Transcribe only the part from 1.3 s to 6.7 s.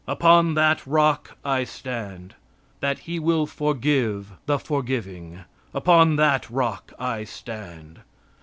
I stand. That he will forgive the forgiving. Upon that